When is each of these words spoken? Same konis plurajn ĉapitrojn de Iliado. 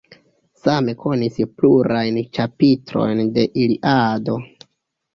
Same 0.63 0.95
konis 1.03 1.37
plurajn 1.59 2.19
ĉapitrojn 2.39 3.25
de 3.39 3.49
Iliado. 3.69 4.43